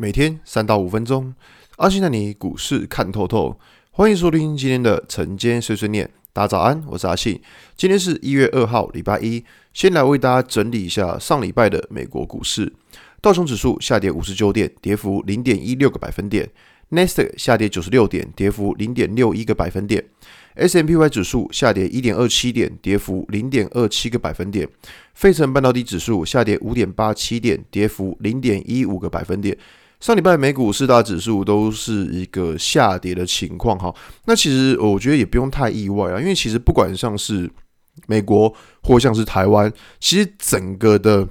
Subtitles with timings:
[0.00, 1.34] 每天三到五分钟，
[1.76, 3.60] 阿信带你股市看透透。
[3.90, 6.10] 欢迎收听今天的晨间碎碎念。
[6.32, 7.38] 大家早安，我是阿信。
[7.76, 9.44] 今天是一月二号，礼拜一。
[9.74, 12.72] 先来为大家整理一下上礼拜的美国股市。
[13.20, 16.50] 道琼指数下跌五十九点，跌幅零点一六个百分点。
[16.88, 20.02] n e s t 下跌九十六点，跌幅零点六一个百分点。
[20.54, 24.66] S M P Y 指数下跌一点二七点，跌幅零点二七个百分点。
[25.12, 29.54] 费城半导体指数下跌五点八七点，跌幅零点一五个百分点。
[30.00, 33.94] 上礼拜美股四大指数都是一个下跌的情况哈。
[34.24, 37.48] 那其实我觉得也不用太意外啊，因为其实不管像是
[38.06, 41.28] 美国或像是台湾，其实整个的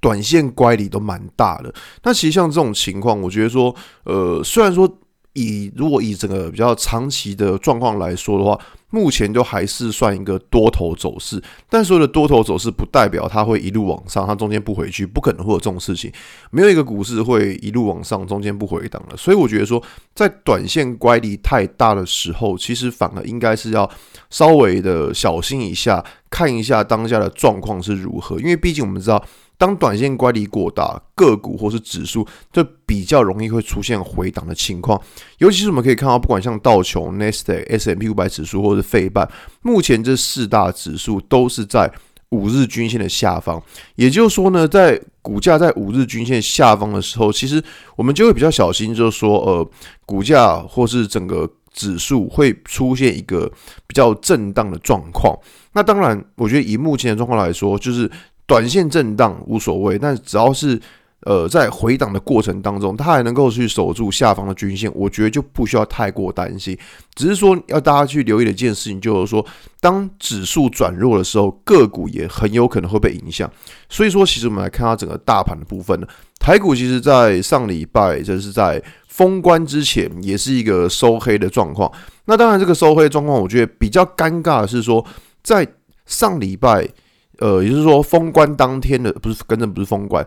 [0.00, 1.72] 短线乖离都蛮大的。
[2.02, 4.98] 那其实像这种情况，我觉得说，呃，虽然说。
[5.36, 8.58] 以如果以整个比较长期的状况来说的话，
[8.88, 11.40] 目前就还是算一个多头走势。
[11.68, 16.10] 但所有的多头走势不代表它会一路往上，它中间不回去，不可能会有这种事情。
[16.50, 19.16] 没有一个股市会一路往上，中间不回档的。
[19.16, 19.82] 所以我觉得说，
[20.14, 23.88] 在短线乖离太大的时候，其实反而应该是要
[24.30, 28.40] 稍微的小心一下，看一下当下的状况是如何。
[28.40, 29.22] 因为毕竟我们知道。
[29.58, 35.00] 当短线乖离过大，个股或是指数就比较容易会出现回档的情况。
[35.38, 39.26] 尤其是我们可以看到，不管像道琼、纳斯达克、S M P 五百指数，或是费半，
[39.62, 41.90] 目前这四大指数都是在
[42.28, 43.62] 五日均线的下方。
[43.94, 47.62] 也就是说呢，在股价在五日均线下方的时候，其实
[47.96, 49.70] 我们就会比较小心，就是说，呃，
[50.04, 53.50] 股价或是整个指数会出现一个
[53.86, 55.34] 比较震荡的状况。
[55.72, 58.10] 那当然，我觉得以目前的状况来说，就是。
[58.46, 60.80] 短线震荡无所谓，但只要是
[61.22, 66.78] 呃在回档的过程当中，它还能够去守住下方的均线，我觉得就不需要太过担心。
[67.16, 69.44] 只是说要大家去留意的一件事情，就是说
[69.80, 73.50] 当指数转弱的时候，个股也很有可能会被影响。
[73.88, 76.06] 所以说，其实我们来看它整个大盘的部分呢，
[76.38, 81.90] 台股其实在上礼拜就是在封关之前，也是一个收黑的状况。
[82.26, 85.04] 那当然，这个收黑状况，我觉得比较尴尬的是说，
[85.42, 85.66] 在
[86.04, 86.88] 上礼拜。
[87.38, 90.26] 呃，也就是说，封关当天的不是，跟着不是封关，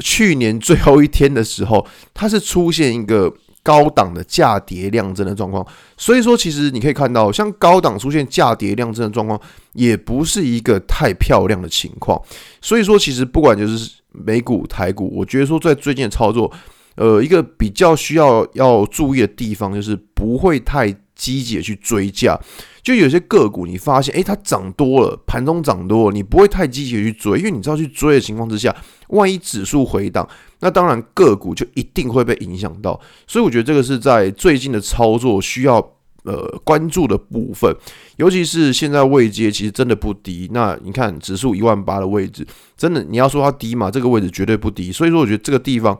[0.00, 3.32] 去年最后一天的时候，它是出现一个
[3.62, 5.66] 高档的价跌量增的状况。
[5.96, 9.40] 所以说，其实你可以看到，像高档出现价跌量增的状况，
[9.74, 12.20] 也不是一个太漂亮的情况。
[12.60, 16.50] 所以说，其实不管就是美股、台股，我觉得说在最近的操作，
[16.96, 22.40] 呃，一个比较需要要注意的地方，就是不会太积极的去追价。
[22.82, 28.74] 就有些个股，你发现，诶，它涨多了，盘中涨多了，你不会太积极的去追，因为你知道去追的情况之下，
[29.08, 30.26] 万一指数回档，
[30.60, 32.98] 那当然个股就一定会被影响到。
[33.26, 35.76] 所以我觉得这个是在最近的操作需要
[36.22, 37.70] 呃关注的部分，
[38.16, 40.48] 尤其是现在位阶其实真的不低。
[40.52, 44.90] 那你看指数一万八的位置，真的你要说它低嘛，这个位置绝对不低。
[44.90, 45.98] 所以说我觉得这个地方，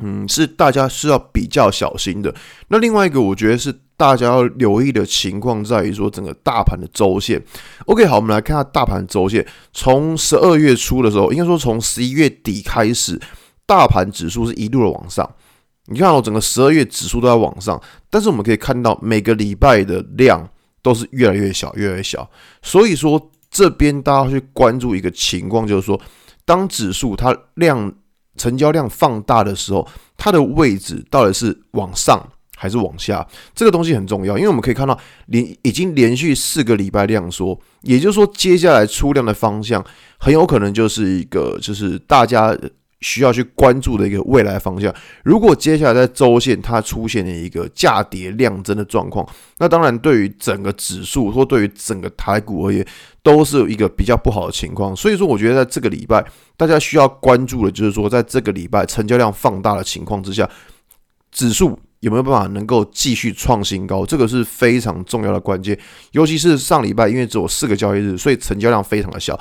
[0.00, 2.34] 嗯，是大家是要比较小心的。
[2.68, 3.74] 那另外一个，我觉得是。
[3.98, 7.42] 大家要留意的情况在于说，整个大盘的周线。
[7.86, 9.44] OK，好，我们来看下大盘周线。
[9.72, 13.20] 从十二月初的时候，应该说从十一月底开始，
[13.66, 15.28] 大盘指数是一路的往上。
[15.86, 20.48] 你看，我整个十二月指数都在往上，但是我们可以看到每个礼拜的量
[20.80, 22.30] 都是越来越小，越来越小。
[22.62, 23.20] 所以说，
[23.50, 26.00] 这边大家去关注一个情况，就是说，
[26.44, 27.92] 当指数它量
[28.38, 32.26] 成交量放大的时候，它的位置到底是往上，
[32.56, 39.84] 还是往下，这个东西很重要，因为我们可以看到连已经连续四个礼拜量缩，也就是说，接下来出量的方向
[40.18, 42.56] 很有可能就是一个就是大家
[43.00, 44.94] 需要去关注的一个未来方向。
[45.24, 49.26] 如果接下来在周线它出现了一个价跌量增的状况，
[49.58, 52.86] 那当然对于整个指数或对于整个台股而言，
[53.22, 54.94] 都是一个比较不好的情况。
[54.94, 56.24] 所以说，我觉得在这个礼拜
[56.56, 60.48] 大家需要关注的就是说，在这个礼拜成交量放大的情况之下，
[61.30, 61.78] 指数。
[62.00, 64.06] 有没有办法能够继续创新高？
[64.06, 65.76] 这个是非常重要的关键。
[66.12, 69.36] 尤其是上礼拜，因为只有四个交易日，所以成交量非常的小。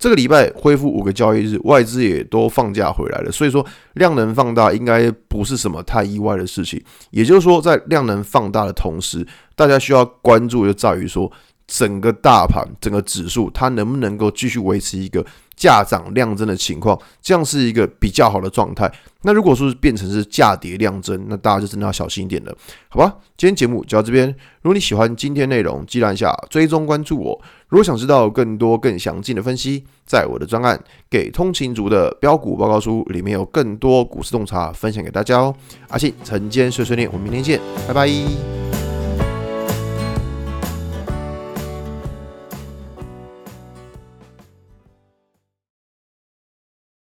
[0.00, 6.82] 这个礼拜恢复五个交易日，外资也都放假回来了，所以说量能放大应该不是什么太意外的事情。
[7.10, 11.30] 也就是说，在量能放大的同时，大家需要关注就在于说，
[11.70, 15.24] 整个大盘、整个指数它能不能够继续维持一个
[15.56, 18.90] 价涨量增的情况，这样是一个比较好的状态。
[19.22, 22.56] 那如果说是变成是价跌量增，那大家就真的要小心一点了，
[22.88, 23.16] 好吧？
[23.36, 24.26] 今天节目就到这边。
[24.62, 27.40] 如果你喜欢今天内容，记得按下追踪关注我。
[27.68, 30.76] 如果想知道更多更详尽的分析，在我的专案
[31.08, 35.54] 《给通勤族的标股报告书》里面有更多股市洞察分享给大家哦。
[35.88, 38.49] 阿信晨间碎碎念，我们明天见，拜拜。